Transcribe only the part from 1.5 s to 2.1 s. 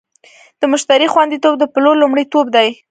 د پلور